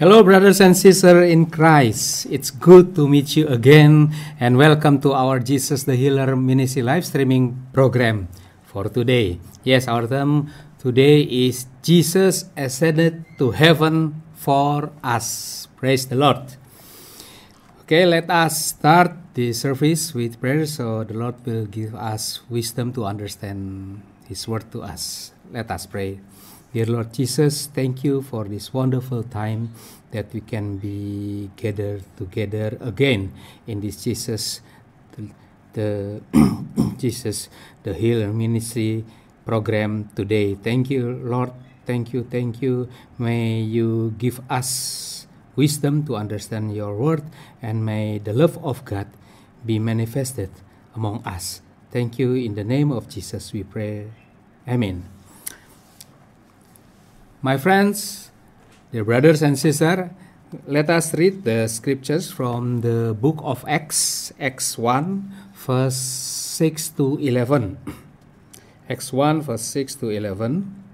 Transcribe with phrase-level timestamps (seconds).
[0.00, 2.24] Hello, brothers and sisters in Christ.
[2.32, 7.04] It's good to meet you again, and welcome to our Jesus the Healer Ministry live
[7.04, 8.32] streaming program
[8.64, 9.36] for today.
[9.60, 10.48] Yes, our theme
[10.80, 15.68] today is Jesus ascended to heaven for us.
[15.76, 16.48] Praise the Lord.
[17.84, 22.96] Okay, let us start the service with prayer so the Lord will give us wisdom
[22.96, 25.36] to understand His word to us.
[25.52, 26.24] Let us pray.
[26.70, 29.74] Dear Lord Jesus, thank you for this wonderful time
[30.14, 33.34] that we can be gathered together again
[33.66, 34.62] in this Jesus,
[35.18, 35.34] the,
[35.74, 36.22] the
[36.96, 37.50] Jesus,
[37.82, 39.04] the Healer Ministry
[39.44, 40.54] program today.
[40.54, 41.50] Thank you, Lord.
[41.86, 42.86] Thank you, thank you.
[43.18, 47.26] May you give us wisdom to understand your word,
[47.60, 49.08] and may the love of God
[49.66, 50.50] be manifested
[50.94, 51.62] among us.
[51.90, 52.34] Thank you.
[52.34, 54.14] In the name of Jesus, we pray.
[54.68, 55.19] Amen.
[57.40, 58.28] My friends,
[58.92, 60.12] dear brothers and sisters,
[60.68, 67.16] let us read the scriptures from the book of Acts, Acts 1, verse 6 to
[67.16, 67.78] 11.
[68.90, 70.84] Acts 1, verse 6 to 11.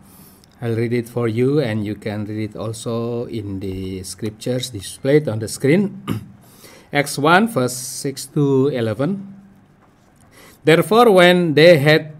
[0.63, 5.27] I'll read it for you, and you can read it also in the scriptures displayed
[5.27, 5.99] on the screen.
[6.93, 9.35] Acts 1, verse 6 to 11.
[10.63, 12.16] Therefore, when they had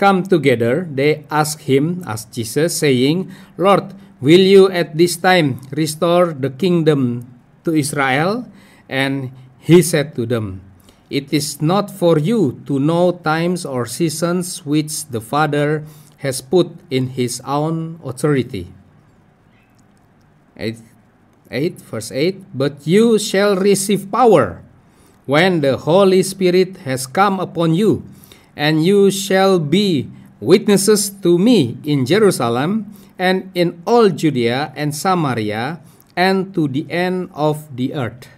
[0.00, 3.28] come together, they asked him, asked Jesus, saying,
[3.60, 3.92] Lord,
[4.24, 7.28] will you at this time restore the kingdom
[7.68, 8.48] to Israel?
[8.88, 10.64] And he said to them,
[11.12, 15.84] It is not for you to know times or seasons which the Father
[16.24, 18.72] has put in his own authority.
[20.56, 20.80] 8,
[21.50, 24.64] 8 verse 8 But you shall receive power
[25.26, 28.04] when the Holy Spirit has come upon you
[28.56, 35.80] and you shall be witnesses to me in Jerusalem and in all Judea and Samaria
[36.16, 38.28] and to the end of the earth.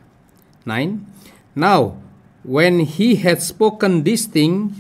[0.67, 1.07] 9.
[1.55, 1.99] Now,
[2.43, 4.75] when he had spoken these things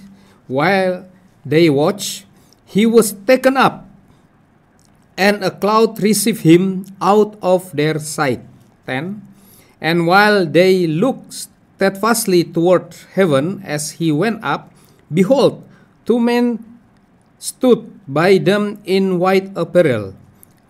[0.47, 1.07] while
[1.47, 2.27] they watched,
[2.67, 3.87] he was taken up,
[5.17, 8.41] and a cloud received him out of their sight.
[8.87, 9.23] 10.
[9.81, 14.72] And while they looked steadfastly toward heaven as he went up,
[15.13, 15.63] Behold,
[16.09, 16.59] two men
[17.39, 20.15] stood by them in white apparel.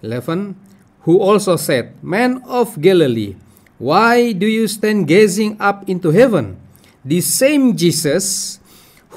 [0.03, 0.59] 11.
[1.07, 3.37] Who also said, Men of Galilee,
[3.79, 6.59] why do you stand gazing up into heaven?
[7.05, 8.59] The same Jesus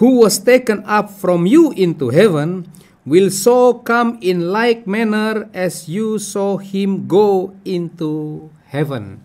[0.01, 2.67] who was taken up from you into heaven
[3.05, 9.21] will so come in like manner as you saw him go into heaven.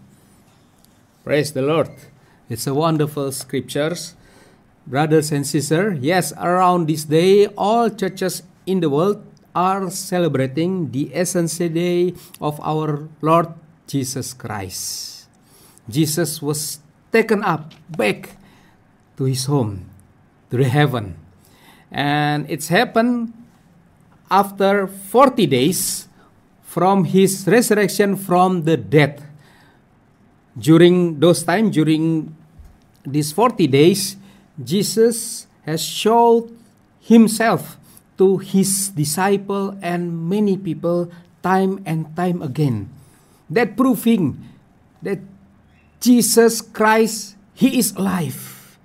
[1.25, 1.91] Praise the Lord.
[2.49, 4.15] It's a wonderful scriptures
[4.86, 9.24] brothers and sisters, yes, around this day, all churches in the world
[9.54, 13.52] are celebrating the Ascension Day of our Lord
[13.86, 15.26] Jesus Christ.
[15.88, 16.78] Jesus was
[17.10, 18.36] taken up back
[19.16, 19.90] to his home,
[20.50, 21.19] to the heaven.
[21.90, 23.34] And it's happened
[24.30, 26.08] after 40 days
[26.62, 29.20] from his resurrection from the dead.
[30.56, 32.36] During those time, during
[33.04, 34.16] these 40 days,
[34.62, 36.50] Jesus has showed
[37.00, 37.78] himself
[38.19, 41.10] to his disciple and many people
[41.43, 42.93] time and time again.
[43.49, 44.44] That proving
[45.03, 45.19] that
[46.00, 48.78] Jesus Christ, he is alive.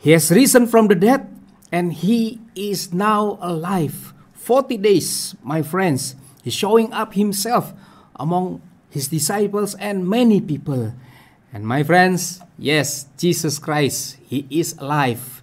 [0.00, 1.28] He has risen from the dead
[1.72, 4.14] and he is now alive.
[4.34, 7.72] 40 days, my friends, he's showing up himself
[8.16, 10.94] among his disciples and many people.
[11.56, 15.40] And my friends, yes, Jesus Christ, He is alive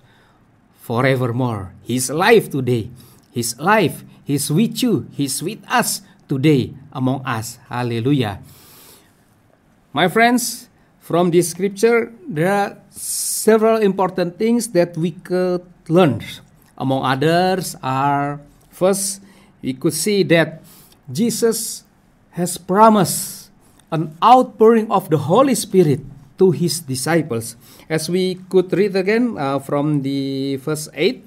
[0.77, 1.73] forevermore.
[1.81, 2.93] He's alive today.
[3.33, 4.05] He's alive.
[4.21, 5.09] He's with you.
[5.09, 7.57] He's with us today among us.
[7.65, 8.45] Hallelujah.
[9.89, 10.69] My friends,
[11.01, 16.21] from this scripture, there are several important things that we could learn.
[16.77, 19.17] Among others are first,
[19.63, 20.61] we could see that
[21.11, 21.81] Jesus
[22.37, 23.42] has promised
[23.93, 26.01] an outpouring of the Holy Spirit
[26.41, 27.53] to his disciples.
[27.85, 31.21] As we could read again uh, from the verse 8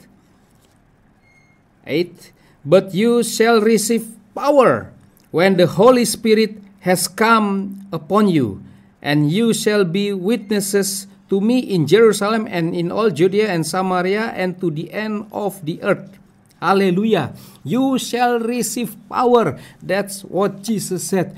[1.87, 2.35] 8
[2.67, 4.91] But you shall receive power
[5.31, 8.59] when the Holy Spirit has come upon you,
[8.99, 14.35] and you shall be witnesses to me in Jerusalem and in all Judea and Samaria
[14.35, 16.19] and to the end of the earth.
[16.59, 17.35] Hallelujah.
[17.63, 19.59] You shall receive power.
[19.83, 21.37] That's what Jesus said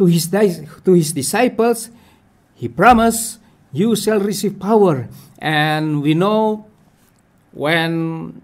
[0.00, 1.92] to his, to his disciples,
[2.56, 3.36] he promised,
[3.68, 5.12] You shall receive power.
[5.36, 6.64] And we know
[7.52, 8.40] when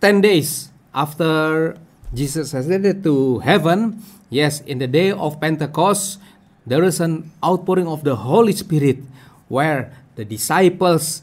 [0.00, 1.76] 10 days after
[2.16, 4.00] Jesus ascended to heaven,
[4.32, 6.16] yes, in the day of Pentecost,
[6.64, 9.04] there is an outpouring of the Holy Spirit
[9.52, 11.22] where the disciples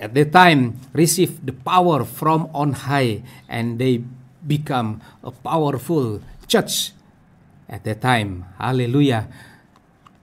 [0.00, 4.00] at that time received the power from on high and they
[4.46, 6.92] become a powerful church
[7.74, 8.46] at that time.
[8.54, 9.26] Hallelujah.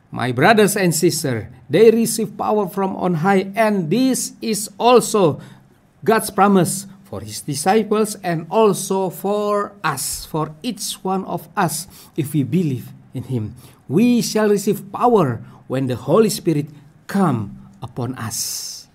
[0.07, 5.43] My brothers and sisters, they receive power from on high, and this is also
[6.03, 12.31] God's promise for his disciples and also for us, for each one of us, if
[12.31, 13.55] we believe in him.
[13.91, 16.71] We shall receive power when the Holy Spirit
[17.07, 18.87] come upon us.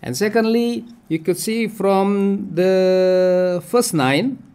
[0.00, 4.45] And secondly, you could see from the first 9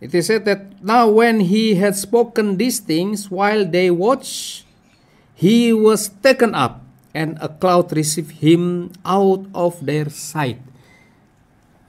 [0.00, 4.64] It is said that now when he had spoken these things while they watched,
[5.34, 6.84] he was taken up,
[7.14, 10.60] and a cloud received him out of their sight.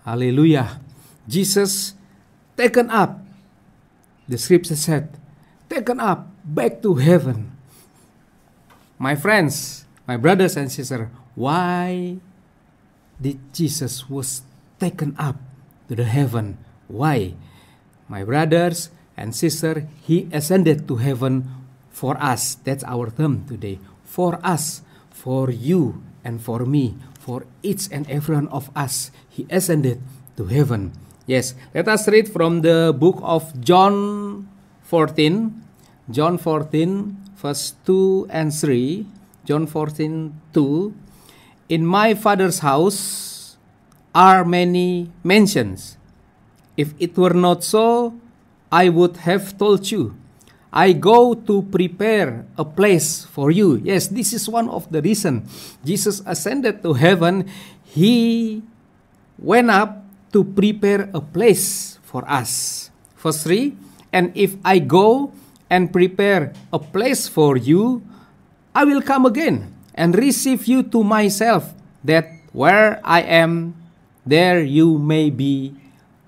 [0.04, 0.80] Hallelujah.
[1.28, 1.96] Jesus
[2.56, 3.20] taken up.
[4.28, 5.12] The scripture said,
[5.70, 7.52] taken up back to heaven.
[8.98, 12.18] My friends, my brothers and sisters, why
[13.20, 14.42] did Jesus was
[14.80, 15.36] taken up
[15.88, 16.58] to the heaven?
[16.88, 17.36] Why?
[18.08, 21.48] My brothers and sisters, He ascended to heaven
[21.90, 22.56] for us.
[22.64, 23.80] That's our term today.
[24.04, 29.46] For us, for you and for me, for each and every one of us, He
[29.50, 30.02] ascended
[30.38, 30.94] to heaven.
[31.26, 34.48] Yes, let us read from the book of John
[34.88, 35.52] 14,
[36.10, 39.06] John 14, verse 2 and 3.
[39.44, 40.96] John 14, 2.
[41.68, 43.58] In my Father's house
[44.16, 45.98] are many mansions.
[46.78, 48.14] If it were not so,
[48.72, 50.14] I would have told you.
[50.72, 53.82] I go to prepare a place for you.
[53.82, 55.50] Yes, this is one of the reason
[55.82, 57.50] Jesus ascended to heaven.
[57.82, 58.62] He
[59.42, 60.06] went up
[60.38, 62.92] to prepare a place for us.
[63.18, 63.74] Verse 3
[64.14, 65.34] And if I go
[65.66, 68.06] and prepare a place for you,
[68.76, 73.74] I will come again and receive you to myself, that where I am,
[74.28, 75.74] there you may be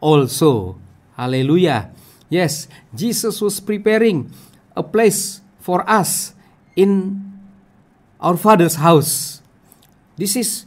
[0.02, 0.76] also.
[1.16, 1.92] Hallelujah.
[2.30, 4.32] Yes, Jesus was preparing
[4.76, 6.34] a place for us
[6.76, 7.20] in
[8.20, 9.42] our Father's house.
[10.16, 10.66] This is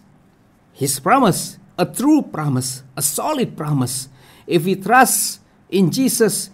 [0.72, 4.08] His promise, a true promise, a solid promise.
[4.46, 5.40] If we trust
[5.70, 6.50] in Jesus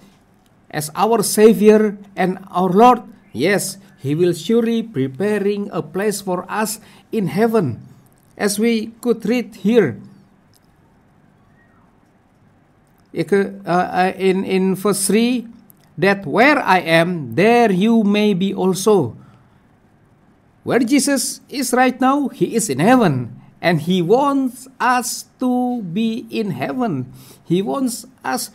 [0.71, 3.03] as our Savior and our Lord,
[3.33, 6.79] yes, He will surely preparing a place for us
[7.11, 7.83] in heaven.
[8.37, 9.99] As we could read here
[13.15, 15.47] uh, in, in verse 3
[15.99, 19.17] that where I am, there you may be also.
[20.63, 23.35] Where Jesus is right now, He is in heaven.
[23.61, 27.13] And He wants us to be in heaven.
[27.45, 28.51] He wants us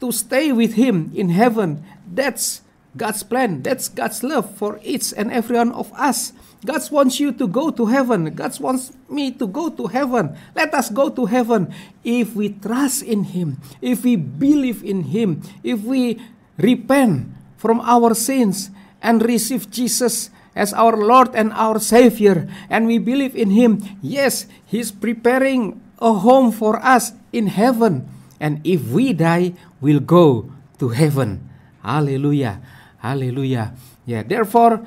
[0.00, 1.84] to stay with Him in heaven.
[2.10, 2.62] That's
[2.96, 3.62] God's plan.
[3.62, 6.32] That's God's love for each and every one of us.
[6.64, 8.32] God wants you to go to heaven.
[8.32, 10.36] God wants me to go to heaven.
[10.56, 11.72] Let us go to heaven
[12.02, 16.20] if we trust in Him, if we believe in Him, if we
[16.56, 18.70] repent from our sins
[19.04, 23.82] and receive Jesus as our Lord and our Savior, and we believe in Him.
[24.00, 28.08] Yes, He's preparing a home for us in heaven.
[28.40, 31.48] And if we die, we'll go to heaven.
[31.82, 32.60] Hallelujah.
[32.98, 33.74] Hallelujah.
[34.06, 34.86] Yeah, therefore,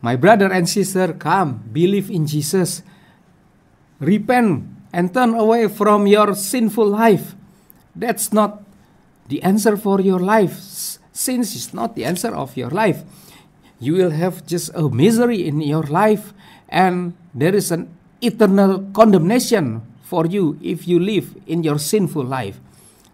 [0.00, 2.82] my brother and sister, come, believe in Jesus.
[3.98, 7.34] Repent and turn away from your sinful life.
[7.94, 8.62] That's not
[9.28, 10.54] the answer for your life.
[11.12, 13.02] Sin is not the answer of your life.
[13.80, 16.32] You will have just a misery in your life,
[16.68, 17.90] and there is an
[18.20, 22.58] eternal condemnation for you if you live in your sinful life.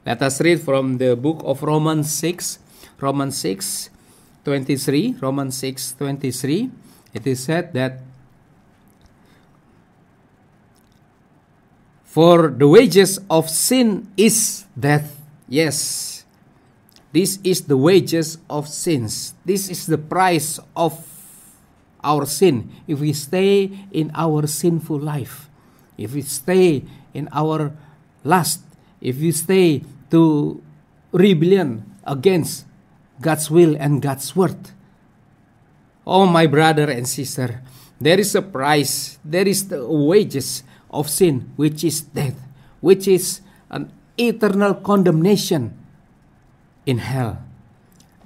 [0.07, 2.59] Let us read from the book of Romans 6,
[3.01, 3.89] Romans 6,
[4.45, 6.71] 23, Romans 6 23,
[7.15, 8.01] it is said that
[12.15, 15.19] For the wages of sin is death.
[15.51, 16.23] Yes,
[17.11, 19.35] this is the wages of sins.
[19.43, 20.95] This is the price of
[22.07, 22.71] our sin.
[22.87, 25.51] If we stay in our sinful life,
[25.99, 27.75] if we stay in our
[28.23, 28.63] lust,
[29.03, 29.83] if we stay
[30.15, 30.63] to
[31.11, 32.63] rebellion against
[33.21, 34.71] God's will and God's word.
[36.07, 37.63] Oh, my brother and sister,
[38.01, 42.37] there is a price, there is the wages of sin, which is death,
[42.81, 43.41] which is
[43.71, 45.73] an eternal condemnation
[46.85, 47.43] in hell.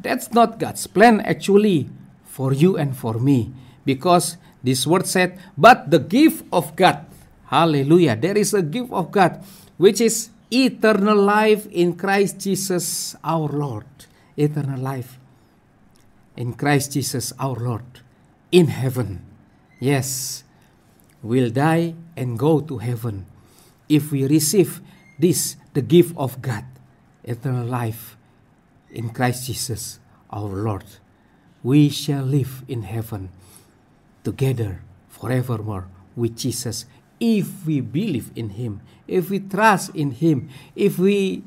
[0.00, 1.88] That's not God's plan actually
[2.25, 3.52] for you and for me,
[3.85, 7.07] because this word said, but the gift of God,
[7.47, 9.45] hallelujah, there is a gift of God
[9.76, 13.87] which is eternal life in Christ Jesus our Lord.
[14.38, 15.18] Eternal life
[16.38, 17.83] in Christ Jesus our Lord
[18.52, 19.26] in heaven.
[19.80, 20.45] Yes,
[21.23, 23.26] we'll die and go to heaven
[23.88, 24.80] if we receive
[25.18, 26.64] this, the gift of God,
[27.25, 28.16] eternal life
[28.90, 29.99] in Christ Jesus
[30.30, 30.85] our Lord.
[31.62, 33.30] We shall live in heaven
[34.23, 36.87] together forevermore with Jesus
[37.18, 41.42] if we believe in Him, if we trust in Him, if we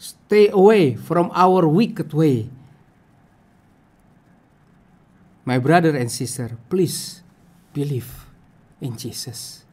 [0.00, 2.48] stay away from our wicked way.
[5.44, 7.20] My brother and sister, please
[7.76, 8.24] believe
[8.80, 9.64] in Jesus.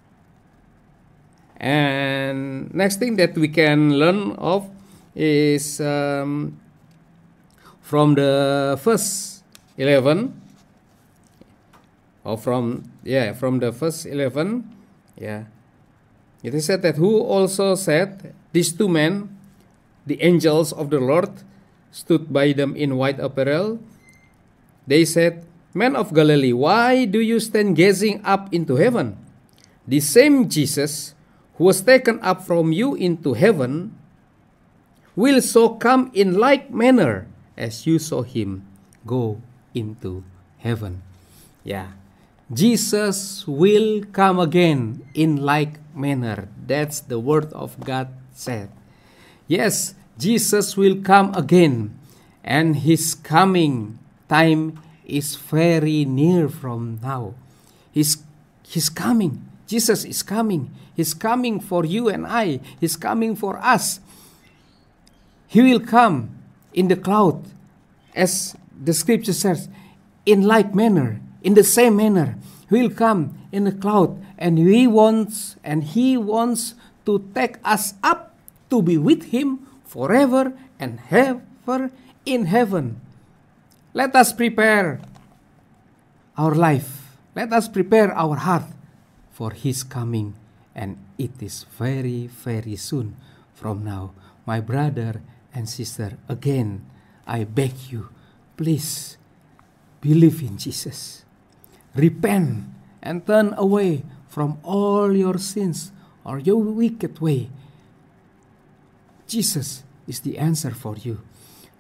[1.56, 4.70] And next thing that we can learn of
[5.16, 6.60] is um,
[7.82, 9.44] from the first
[9.78, 10.42] 11
[12.26, 14.66] or from yeah from the first 11
[15.16, 15.46] yeah
[16.44, 19.37] it is said that who also said these two men
[20.08, 21.30] the angels of the lord
[21.92, 23.80] stood by them in white apparel
[24.88, 25.44] they said
[25.76, 29.20] men of galilee why do you stand gazing up into heaven
[29.86, 31.14] the same jesus
[31.60, 33.92] who was taken up from you into heaven
[35.16, 37.28] will so come in like manner
[37.60, 38.64] as you saw him
[39.06, 39.38] go
[39.76, 40.24] into
[40.64, 41.04] heaven
[41.64, 41.92] yeah
[42.48, 46.48] Jesus will come again in like manner.
[46.56, 48.72] That's the word of God said.
[49.52, 51.98] Yes, Jesus will come again,
[52.44, 57.36] and his coming time is very near from now.
[57.92, 58.18] He's,
[58.64, 59.46] he's coming.
[59.68, 60.72] Jesus is coming.
[60.96, 62.60] He's coming for you and I.
[62.80, 64.00] He's coming for us.
[65.48, 66.32] He will come
[66.74, 67.46] in the cloud,
[68.16, 69.70] as the scripture says,
[70.26, 72.38] in like manner in the same manner,
[72.70, 76.74] he will come in the cloud and he wants and he wants
[77.06, 78.36] to take us up
[78.70, 81.90] to be with him forever and ever
[82.28, 83.00] in heaven.
[83.96, 85.00] Let us prepare
[86.38, 87.18] our life.
[87.34, 88.68] Let us prepare our heart
[89.32, 90.36] for his coming
[90.76, 93.16] and it is very very soon
[93.56, 94.14] from now.
[94.46, 95.22] My brother
[95.56, 96.86] and sister, again
[97.26, 98.10] I beg you,
[98.56, 99.18] please
[100.02, 101.26] believe in Jesus
[101.98, 102.70] repent
[103.02, 105.92] and turn away from all your sins
[106.24, 107.50] or your wicked way.
[109.28, 111.20] Jesus is the answer for you.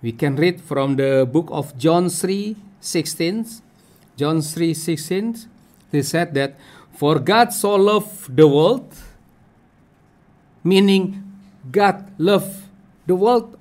[0.02, 3.64] We can read from the book of John 3 16.
[4.16, 5.50] John 3 16.
[5.92, 6.60] They said that,
[6.94, 8.94] For God so loved the world,
[10.64, 11.24] meaning
[11.72, 12.68] God loved
[13.08, 13.58] the world,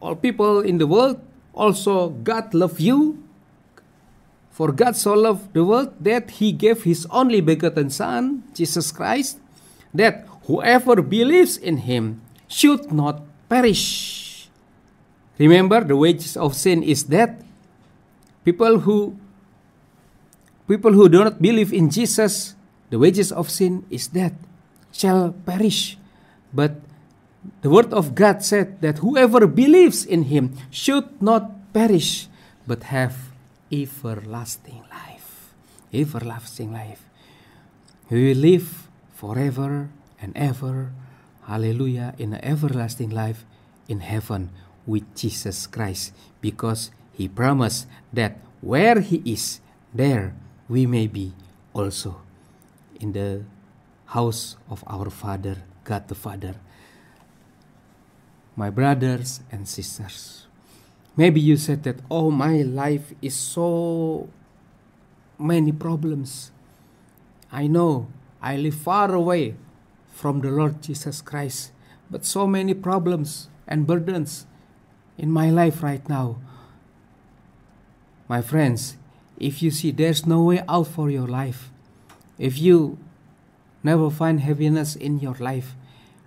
[0.00, 1.20] all people in the world,
[1.54, 3.22] also God loved you
[4.60, 9.40] for God so loved the world that he gave his only begotten Son, Jesus Christ,
[9.94, 14.46] that whoever believes in him should not perish.
[15.36, 17.34] Remember, the wages of sin is death.
[18.46, 19.18] People who
[20.70, 22.54] people who do not believe in Jesus,
[22.94, 24.38] the wages of sin is death,
[24.94, 25.98] shall perish.
[26.54, 26.78] But
[27.62, 32.28] the word of God said that whoever believes in him should not perish,
[32.66, 33.34] but have
[33.72, 35.50] everlasting life.
[35.92, 37.02] Everlasting life.
[38.10, 39.88] We will live forever
[40.20, 40.92] and ever.
[41.50, 42.14] Hallelujah.
[42.14, 43.42] In everlasting life
[43.90, 44.54] in heaven
[44.86, 46.14] with Jesus Christ.
[46.38, 49.58] Because he promised that where he is,
[49.90, 50.30] there
[50.70, 51.34] we may be
[51.74, 52.22] also.
[53.02, 53.42] In the
[54.14, 56.54] house of our Father, God the Father.
[58.54, 60.46] My brothers and sisters.
[61.16, 64.30] Maybe you said that, oh, my life is so
[65.36, 66.52] many problems.
[67.50, 68.06] I know
[68.40, 69.56] I live far away
[70.20, 71.72] from the Lord Jesus Christ,
[72.10, 74.44] but so many problems and burdens
[75.16, 76.36] in my life right now.
[78.28, 78.98] My friends,
[79.38, 81.70] if you see there's no way out for your life,
[82.36, 82.98] if you
[83.82, 85.74] never find happiness in your life,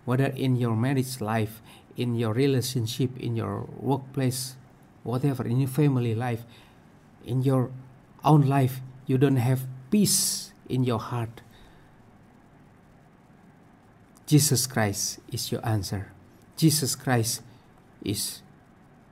[0.06, 1.62] whether in your marriage life,
[1.96, 4.56] in your relationship, in your workplace,
[5.04, 6.42] whatever in your family life,
[7.24, 7.70] in your
[8.26, 11.42] own life, you don't have peace in your heart.
[14.26, 16.12] Jesus Christ is your answer.
[16.56, 17.42] Jesus Christ
[18.04, 18.42] is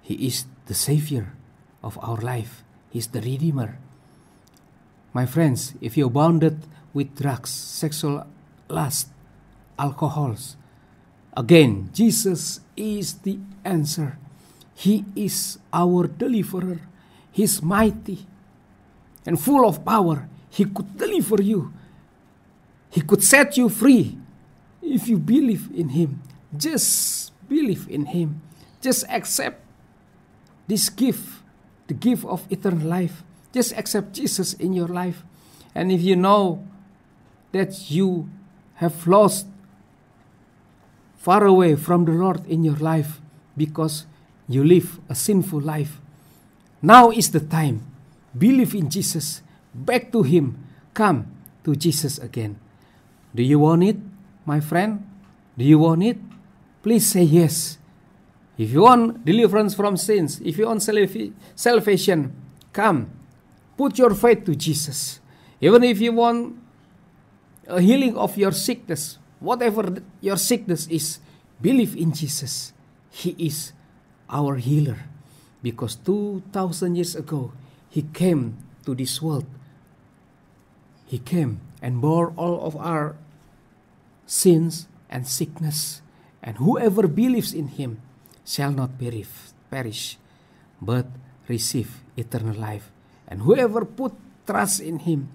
[0.01, 1.33] He is the Savior
[1.83, 2.63] of our life.
[2.89, 3.77] He's the Redeemer.
[5.13, 6.63] My friends, if you're bounded
[6.93, 8.25] with drugs, sexual
[8.69, 9.09] lust,
[9.77, 10.55] alcohols,
[11.35, 14.17] again, Jesus is the answer.
[14.73, 16.79] He is our deliverer.
[17.31, 18.25] He's mighty
[19.25, 20.27] and full of power.
[20.49, 21.73] He could deliver you,
[22.89, 24.17] He could set you free
[24.91, 26.21] if you believe in Him,
[26.55, 28.41] just believe in Him,
[28.81, 29.63] just accept
[30.67, 31.43] this gift,
[31.87, 33.23] the gift of eternal life.
[33.51, 35.23] Just accept Jesus in your life.
[35.75, 36.63] And if you know
[37.51, 38.29] that you
[38.75, 39.47] have lost
[41.17, 43.19] far away from the Lord in your life
[43.55, 44.05] because
[44.47, 45.99] you live a sinful life,
[46.81, 47.85] now is the time.
[48.37, 49.41] Believe in Jesus,
[49.75, 51.27] back to Him, come
[51.63, 52.59] to Jesus again.
[53.35, 53.97] Do you want it,
[54.45, 55.05] my friend?
[55.57, 56.17] Do you want it?
[56.81, 57.77] Please say yes.
[58.57, 62.33] If you want deliverance from sins, if you want salvation,
[62.73, 63.09] come.
[63.77, 65.19] Put your faith to Jesus.
[65.59, 66.57] Even if you want
[67.67, 71.19] a healing of your sickness, whatever your sickness is,
[71.61, 72.73] believe in Jesus.
[73.09, 73.73] He is
[74.29, 74.97] our healer.
[75.61, 77.53] Because 2,000 years ago,
[77.89, 79.45] He came to this world.
[81.05, 83.15] He came and bore all of our
[84.31, 85.99] sins and sickness.
[86.39, 87.99] And whoever believes in Him
[88.47, 90.15] shall not perish,
[90.79, 91.05] but
[91.51, 92.87] receive eternal life.
[93.27, 94.15] And whoever put
[94.47, 95.27] trust in Him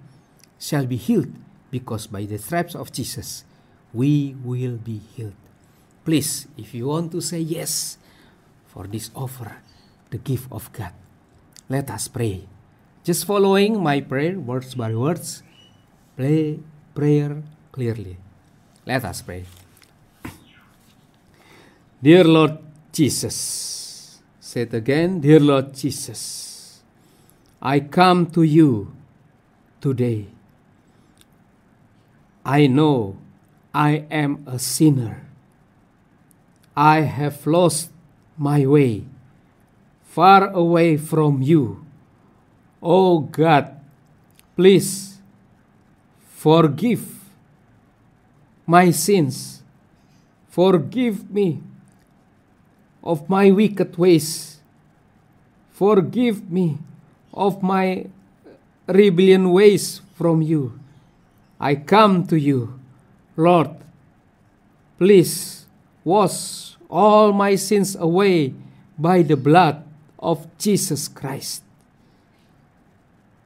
[0.57, 1.31] shall be healed,
[1.69, 3.45] because by the stripes of Jesus,
[3.93, 5.37] we will be healed.
[6.03, 7.97] Please, if you want to say yes
[8.65, 9.61] for this offer,
[10.09, 10.91] the gift of God.
[11.69, 12.47] Let us pray.
[13.03, 15.43] Just following my prayer, words by words,
[16.15, 16.59] pray
[16.95, 18.17] prayer clearly.
[18.87, 19.43] Let us pray.
[22.01, 22.57] Dear Lord
[22.93, 26.79] Jesus, say it again, Dear Lord Jesus,
[27.61, 28.95] I come to you
[29.81, 30.27] today.
[32.45, 33.17] I know
[33.75, 35.27] I am a sinner.
[36.73, 37.91] I have lost
[38.37, 39.03] my way
[40.05, 41.85] far away from you.
[42.81, 43.81] Oh God,
[44.55, 45.19] please
[46.23, 47.16] forgive
[48.67, 49.63] my sins.
[50.49, 51.63] Forgive me
[53.01, 54.59] of my wicked ways.
[55.71, 56.77] Forgive me
[57.33, 58.05] of my
[58.85, 60.77] rebellion ways from you.
[61.59, 62.77] I come to you,
[63.37, 63.71] Lord.
[64.97, 65.65] Please
[66.03, 68.53] wash all my sins away
[68.97, 69.83] by the blood
[70.19, 71.63] of Jesus Christ.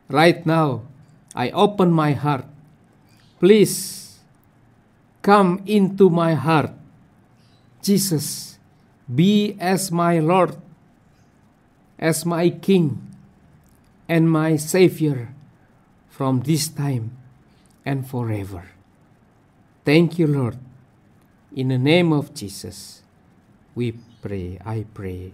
[0.09, 0.81] Right now,
[1.35, 2.45] I open my heart.
[3.39, 4.00] Please
[5.21, 6.71] come into my heart.
[7.81, 8.57] Jesus,
[9.13, 10.55] be as my Lord,
[11.97, 13.01] as my King,
[14.07, 15.33] and my Savior
[16.09, 17.17] from this time
[17.85, 18.69] and forever.
[19.85, 20.57] Thank you, Lord.
[21.55, 23.01] In the name of Jesus,
[23.73, 25.33] we pray, I pray.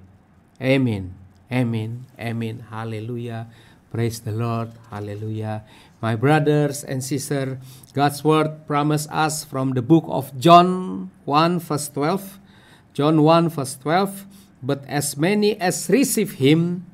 [0.61, 1.13] Amen.
[1.51, 2.05] Amen.
[2.19, 2.65] Amen.
[2.69, 3.47] Hallelujah.
[3.91, 4.71] Praise the Lord.
[4.89, 5.63] Hallelujah.
[5.99, 7.57] My brothers and sisters,
[7.93, 12.39] God's word promise us from the book of John 1 verse 12.
[12.93, 14.25] John 1 verse 12.
[14.61, 16.85] But as many as receive him,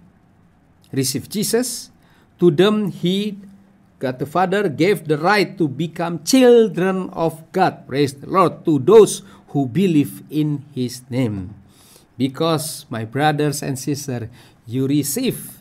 [0.91, 1.91] receive Jesus,
[2.39, 3.39] to them he,
[3.99, 7.87] God the Father, gave the right to become children of God.
[7.87, 8.63] Praise the Lord.
[8.63, 11.55] To those who believe in his name.
[12.17, 14.29] Because, my brothers and sisters,
[14.65, 15.59] you receive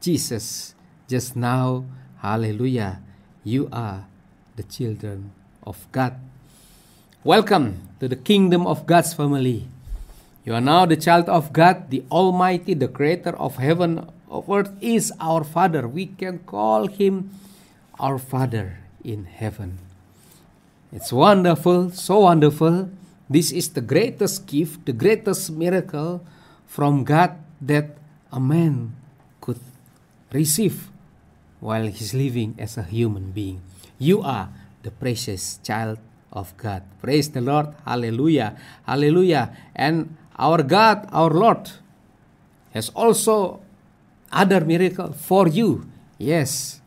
[0.00, 0.74] Jesus
[1.06, 1.84] just now.
[2.20, 3.00] Hallelujah.
[3.44, 4.04] You are
[4.56, 5.32] the children
[5.64, 6.20] of God.
[7.24, 9.64] Welcome to the kingdom of God's family.
[10.44, 14.68] You are now the child of God, the Almighty, the Creator of heaven of earth
[14.84, 15.88] is our Father.
[15.88, 17.32] We can call Him
[17.98, 19.78] our Father in heaven.
[20.92, 22.90] It's wonderful, so wonderful
[23.30, 26.20] this is the greatest gift, the greatest miracle
[26.66, 27.96] from God that
[28.30, 28.92] a man
[29.40, 29.60] could
[30.32, 30.89] receive
[31.60, 33.60] while he's living as a human being.
[33.98, 34.48] You are
[34.82, 35.98] the precious child
[36.32, 36.82] of God.
[37.00, 37.74] Praise the Lord.
[37.84, 38.56] Hallelujah.
[38.86, 39.54] Hallelujah.
[39.76, 41.70] And our God, our Lord,
[42.72, 43.60] has also
[44.32, 45.86] other miracle for you.
[46.18, 46.80] Yes,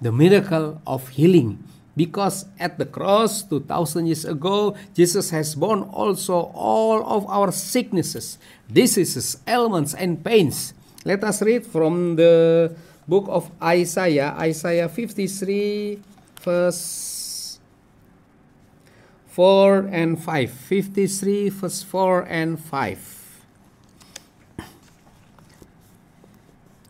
[0.00, 1.62] the miracle of healing
[1.98, 8.38] because at the cross 2000 years ago jesus has borne also all of our sicknesses
[8.70, 10.72] diseases ailments and pains
[11.04, 12.70] let us read from the
[13.08, 15.98] book of isaiah isaiah 53
[16.40, 17.58] verse
[19.32, 23.14] 4 and 5 53 verse 4 and 5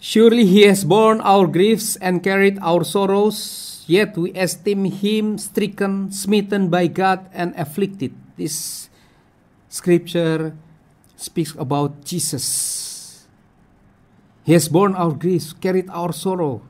[0.01, 6.13] Surely he has borne our griefs and carried our sorrows Yet we esteem him stricken,
[6.13, 8.13] smitten by God, and afflicted.
[8.37, 8.93] This
[9.73, 10.53] scripture
[11.17, 12.78] speaks about Jesus.
[14.49, 16.65] He has borne our griefs, carried our sorrow,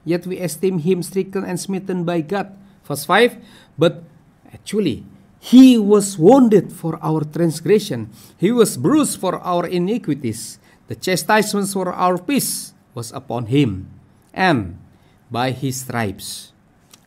[0.00, 2.56] yet we esteem him stricken and smitten by God.
[2.88, 3.36] Verse 5
[3.76, 4.00] But
[4.48, 5.04] actually,
[5.36, 8.08] He was wounded for our transgression,
[8.40, 10.56] He was bruised for our iniquities.
[10.88, 13.92] The chastisement for our peace was upon Him,
[14.32, 14.80] and
[15.28, 16.56] by His stripes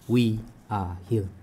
[0.06, 0.38] we
[0.70, 1.34] are healed.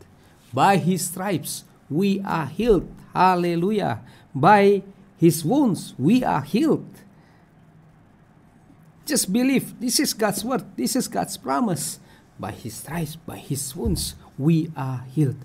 [0.54, 2.86] By His stripes we are healed.
[3.10, 4.06] Hallelujah.
[4.30, 4.86] By
[5.18, 6.86] His wounds we are healed.
[9.08, 11.96] Just believe this is God's word, this is God's promise.
[12.36, 15.40] By His stripes, by His wounds, we are healed.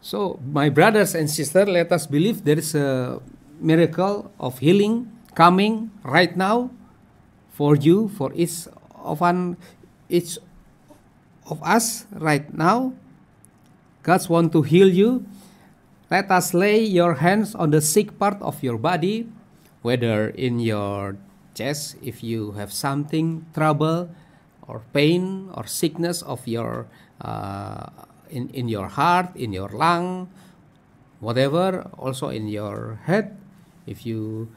[0.00, 3.20] So, my brothers and sisters, let us believe there is a
[3.60, 6.72] miracle of healing coming right now
[7.52, 9.60] for you, for each of one,
[10.08, 10.40] each
[11.44, 12.96] of us right now.
[14.02, 15.28] God want to heal you.
[16.08, 19.28] Let us lay your hands on the sick part of your body,
[19.84, 21.20] whether in your
[21.54, 24.10] chest, if you have something trouble
[24.66, 26.86] or pain or sickness of your
[27.20, 27.86] uh,
[28.32, 30.28] in, in your heart, in your lung,
[31.20, 33.36] whatever, also in your head.
[33.86, 34.50] If you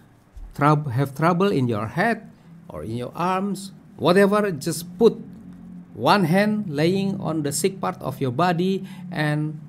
[0.55, 2.31] trou- have trouble in your head
[2.69, 5.19] or in your arms, whatever, just put
[5.93, 9.60] one hand laying on the sick part of your body and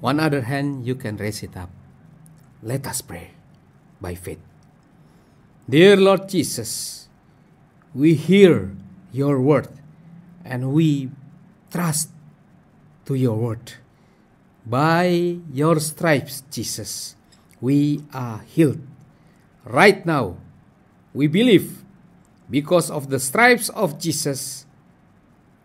[0.00, 1.70] one other hand you can raise it up.
[2.62, 3.32] Let us pray
[4.00, 4.49] by faith.
[5.70, 7.06] Dear Lord Jesus,
[7.94, 8.74] we hear
[9.12, 9.68] your word
[10.44, 11.10] and we
[11.70, 12.10] trust
[13.06, 13.78] to your word.
[14.66, 17.14] By your stripes, Jesus,
[17.60, 18.82] we are healed.
[19.62, 20.38] Right now,
[21.14, 21.84] we believe
[22.50, 24.66] because of the stripes of Jesus,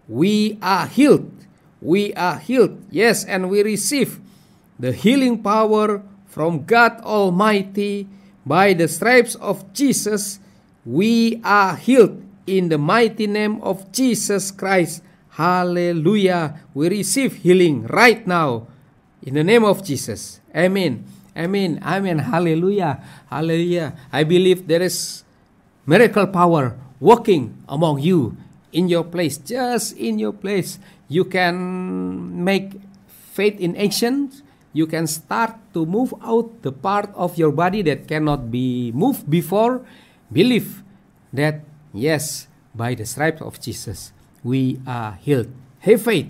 [0.08, 1.34] we are healed.
[1.82, 2.78] We are healed.
[2.92, 4.22] Yes, and we receive
[4.78, 8.08] the healing power from God Almighty.
[8.46, 10.40] By the stripes of Jesus,
[10.86, 15.02] we are healed in the mighty name of Jesus Christ.
[15.34, 16.62] Hallelujah.
[16.78, 18.70] We receive healing right now
[19.26, 20.40] in the name of Jesus.
[20.56, 21.04] Amen.
[21.36, 21.82] Amen.
[21.84, 22.20] Amen.
[22.20, 23.02] Hallelujah.
[23.28, 23.98] Hallelujah.
[24.14, 25.26] I believe there is
[25.86, 28.38] miracle power working among you
[28.72, 30.80] in your place, just in your place.
[31.10, 32.80] You can make
[33.34, 34.32] faith in action.
[34.76, 39.24] You can start to move out the part of your body that cannot be moved
[39.32, 39.88] before.
[40.28, 40.84] Believe
[41.32, 41.64] that,
[41.96, 44.12] yes, by the stripes of Jesus,
[44.44, 45.48] we are healed.
[45.88, 46.28] Have faith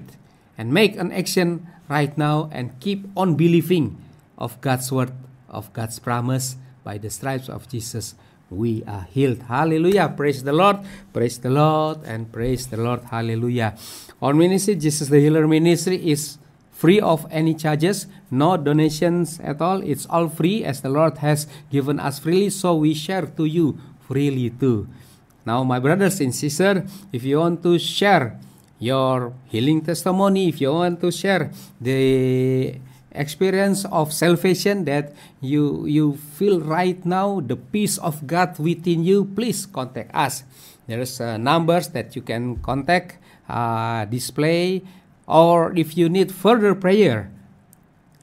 [0.62, 3.98] and make an action right now and keep on believing
[4.38, 5.10] of God's word,
[5.50, 6.56] of God's promise.
[6.86, 8.14] By the stripes of Jesus,
[8.54, 9.42] we are healed.
[9.50, 10.14] Hallelujah.
[10.16, 10.86] Praise the Lord.
[11.12, 13.10] Praise the Lord and praise the Lord.
[13.10, 13.74] Hallelujah.
[14.22, 16.38] Our ministry, Jesus the Healer Ministry, is
[16.76, 19.80] free of any charges, no donations at all.
[19.80, 23.80] It's all free as the Lord has given us freely, so we share to you
[24.04, 24.92] freely too.
[25.48, 26.84] Now, my brothers and sisters,
[27.16, 28.38] if you want to share
[28.78, 32.76] your healing testimony, if you want to share the
[33.16, 39.24] experience of salvation that you you feel right now, the peace of God within you,
[39.24, 40.44] please contact us.
[40.92, 44.84] There's uh, numbers that you can contact, uh, display,
[45.28, 47.32] or if you need further prayer,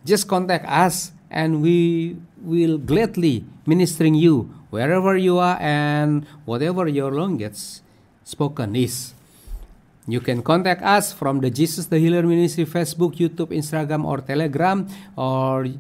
[0.04, 7.12] just contact us and we will gladly ministering you wherever you are and whatever your
[7.12, 7.80] language
[8.24, 9.14] spoken is.
[10.06, 14.90] You can contact us from the Jesus the Healer Ministry Facebook, YouTube, Instagram, or Telegram,
[15.14, 15.70] or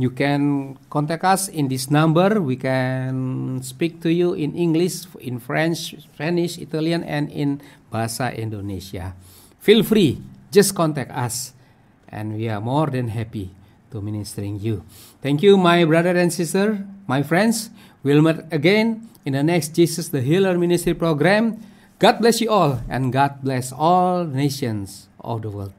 [0.00, 2.40] you can contact us in this number.
[2.40, 7.60] We can speak to you in English, in French, Spanish, Italian, and in
[7.92, 9.12] Bahasa Indonesia.
[9.60, 10.16] Feel free,
[10.52, 11.56] just contact us,
[12.06, 13.50] and we are more than happy
[13.90, 14.84] to ministering you.
[15.24, 17.70] Thank you, my brother and sister, my friends.
[18.04, 21.58] We'll meet again in the next Jesus the Healer Ministry program.
[21.98, 25.72] God bless you all, and God bless all nations of the world.